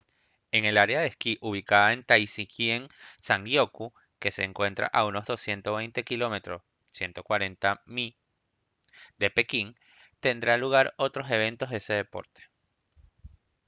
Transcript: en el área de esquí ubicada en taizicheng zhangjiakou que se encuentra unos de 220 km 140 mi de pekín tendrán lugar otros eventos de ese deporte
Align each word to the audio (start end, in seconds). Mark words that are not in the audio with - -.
en 0.51 0.65
el 0.65 0.79
área 0.79 1.01
de 1.01 1.05
esquí 1.05 1.37
ubicada 1.41 1.93
en 1.93 2.01
taizicheng 2.09 2.83
zhangjiakou 3.25 3.87
que 4.21 4.31
se 4.35 4.43
encuentra 4.49 4.91
unos 5.09 5.23
de 5.27 5.33
220 5.33 6.01
km 6.09 6.35
140 6.91 7.81
mi 7.85 8.07
de 9.21 9.29
pekín 9.37 9.67
tendrán 10.25 10.59
lugar 10.59 10.95
otros 11.07 11.29
eventos 11.29 11.69
de 11.69 11.77
ese 11.81 11.93
deporte 12.01 12.41